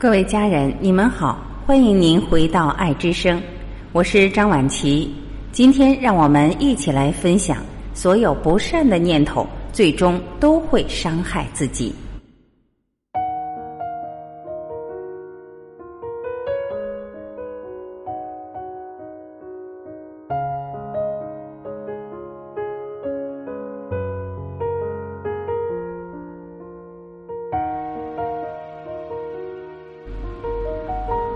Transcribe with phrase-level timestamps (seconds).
[0.00, 3.38] 各位家人，你们好，欢迎您回到爱之声，
[3.92, 5.14] 我是张婉琪。
[5.52, 7.58] 今天让我们一起来分享：
[7.92, 11.94] 所有不善的念头，最终都会伤害自己。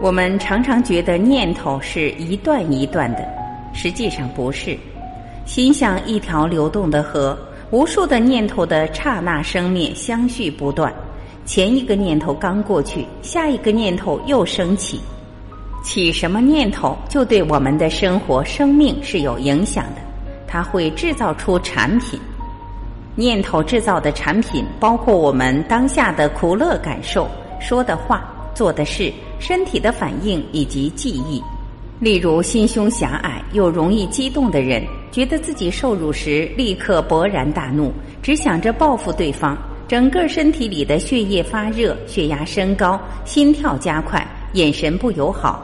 [0.05, 3.27] 我们常常觉得念头是一段一段的，
[3.73, 4.77] 实际上不是。
[5.47, 7.35] 心像一条流动的河，
[7.71, 10.93] 无数的念头的刹那生灭，相续不断。
[11.47, 15.01] 前一个念头刚过去，下一个念头又升起。
[15.83, 20.03] 起什么念头，就对我们的生活、生命是有影响的。
[20.47, 22.21] 它会制造出产品。
[23.15, 27.27] 念头制造的产品，包括我们当下的苦乐感受、
[27.59, 29.13] 说的话、做的事。
[29.39, 31.43] 身体的反应以及记忆，
[32.01, 39.55] 例如心胸狭隘又容易激动的人，觉得自己受辱时立刻勃然大怒，只想着报复对方，
[39.87, 45.63] 整个身体里的血液发热，血压升高，心跳加快，眼神不友好，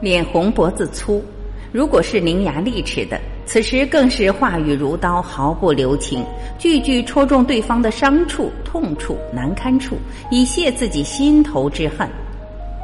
[0.00, 1.22] 脸红脖子粗。
[1.70, 6.24] 如果是伶牙俐齿的，此时更是话语如刀，毫不留情，
[6.58, 9.98] 句句戳中对方的伤处、痛处、难堪处，
[10.30, 12.08] 以泄自己心头之恨。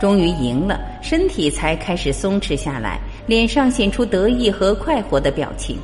[0.04, 5.78] 终于赢了，身体才开始松弛下来，脸上显出得意和快活的表情。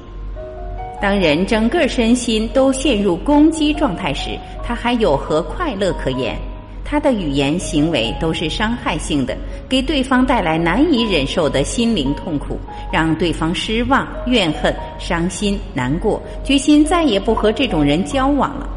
[1.01, 6.37] 当人整个身心都陷入攻击状态时，他还有何快乐可言？
[6.85, 9.35] 他的语言行为都是伤害性的，
[9.71, 12.59] 给对方带来难以忍受的心灵痛苦，
[12.93, 18.69] 让对方失望、怨恨、伤心、难过，决心再也不和这种人交往了。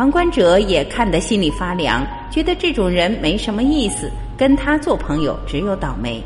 [0.00, 4.10] 旁观者也看得心里发凉，觉得这种人没什么意思。
[4.34, 6.24] 跟他做朋友只有倒霉，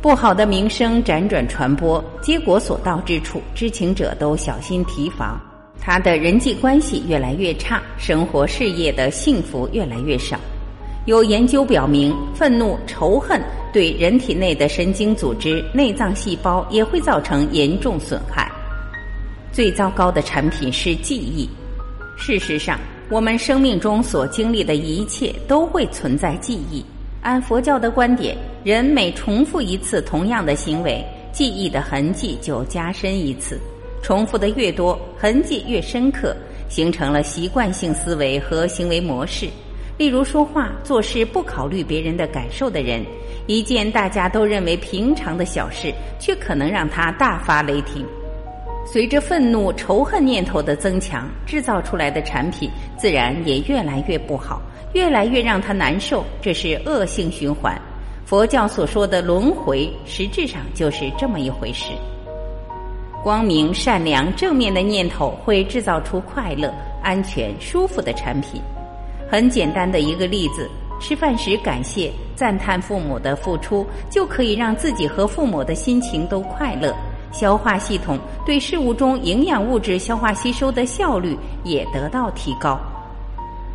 [0.00, 5.40] 不好的名声辗转传播，结果所到之处，知情者都小心提防。
[5.80, 10.36] 他的人际关系越来越差，生活事业的幸福越来越少。
[11.06, 13.40] 有研究表明，愤怒、仇恨
[13.72, 18.50] 对人体内的神经组织、内脏细胞也会造成严重损害。
[19.52, 21.48] 最糟糕的产品是记忆。
[22.24, 22.78] 事实上。
[23.10, 26.82] 我们生命中所经历的一切都会存在记忆。
[27.20, 28.34] 按佛教的观点，
[28.64, 33.60] 人每重复一次同样的行为，记忆的痕迹就加深一次。
[34.02, 36.34] 重复的越多，痕迹越深刻，
[36.70, 39.46] 形成了习惯性思维和行为模式。
[39.98, 43.04] 例如，说话做事不考虑别人的感受的人，
[43.46, 48.06] 一件大家都认为平常的小事，却可能让他大发雷霆。
[48.84, 54.60] 随着愤怒、仇恨念头的增强，制造出来的产品自然也越来越不好，
[54.92, 56.24] 越来越让他难受。
[56.40, 57.80] 这是恶性循环。
[58.26, 61.92] 佛教所说的轮回，实质上就是这么一回事。
[63.22, 66.72] 光明、善良、正面的念头会制造出快乐、
[67.02, 68.60] 安全、舒服的产品。
[69.30, 70.68] 很简单的一个例子：
[71.00, 76.94] 吃饭时感谢、赞叹父母的付出，就可以让自己和父母的心情都快乐。
[77.32, 82.78] 消化系统对食物中营养物质消化吸收的效率也得到提高。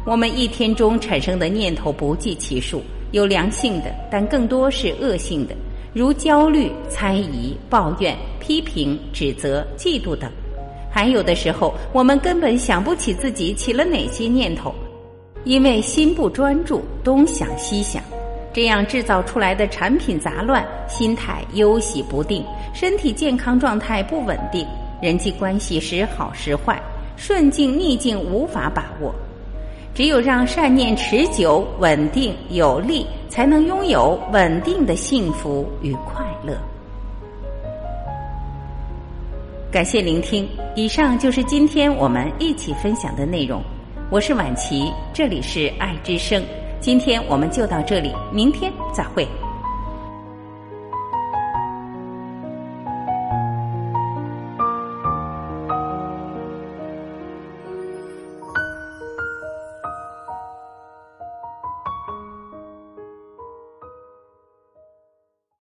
[0.06, 2.82] 我们一天中产生的念头不计其数，
[3.12, 5.54] 有良性的，但更多是恶性的，
[5.94, 10.32] 如焦虑、猜疑、抱怨、批评、指责、嫉妒等。
[10.90, 14.74] 还有的时候，我们根本想不起自己起了哪些念头，
[15.44, 18.02] 因为心不专注，东想西想。
[18.58, 24.66] 这样制造出来的产品杂乱，心态忧喜不定，身体健康状态不稳定，
[25.00, 26.82] 人际关系时好时坏，
[27.16, 29.14] 顺境逆境无法把握。
[29.94, 36.58] 只有让善念持久、稳定、有力，才能拥有稳定的幸福与快乐。
[39.72, 43.62] 感谢聆听，以上就是今天我们一起分享的内容。
[44.10, 46.44] 我是婉琪，这里是爱之声。
[46.80, 49.28] 今天我们就到这里，明天再会。